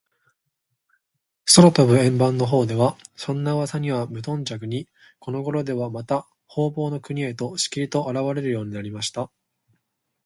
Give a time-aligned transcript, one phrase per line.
[1.45, 4.89] 空とぶ円盤のほうでは、そんなうわさにはむとんじゃくに、
[5.19, 9.29] このごろでは、また、ほうぼうの国へと、しきりと、あらわれるようになりました。